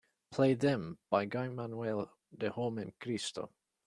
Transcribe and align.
play 0.31 0.55
them 0.55 0.97
by 1.11 1.25
Guy-manuel 1.25 2.09
De 2.35 2.49
Homem-christo 2.49 3.51